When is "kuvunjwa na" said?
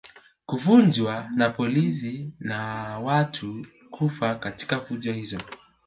0.45-1.49